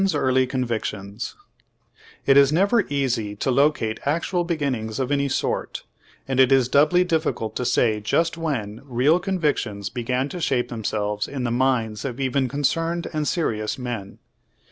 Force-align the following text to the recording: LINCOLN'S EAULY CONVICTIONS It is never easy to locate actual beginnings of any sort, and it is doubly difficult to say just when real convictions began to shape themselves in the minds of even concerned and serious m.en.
LINCOLN'S 0.01 0.15
EAULY 0.15 0.47
CONVICTIONS 0.49 1.35
It 2.25 2.35
is 2.35 2.51
never 2.51 2.87
easy 2.89 3.35
to 3.35 3.51
locate 3.51 3.99
actual 4.03 4.43
beginnings 4.43 4.99
of 4.99 5.11
any 5.11 5.29
sort, 5.29 5.83
and 6.27 6.39
it 6.39 6.51
is 6.51 6.67
doubly 6.67 7.03
difficult 7.03 7.55
to 7.57 7.65
say 7.65 7.99
just 7.99 8.35
when 8.35 8.81
real 8.85 9.19
convictions 9.19 9.91
began 9.91 10.27
to 10.29 10.41
shape 10.41 10.69
themselves 10.69 11.27
in 11.27 11.43
the 11.43 11.51
minds 11.51 12.03
of 12.03 12.19
even 12.19 12.47
concerned 12.49 13.09
and 13.13 13.27
serious 13.27 13.77
m.en. 13.77 14.17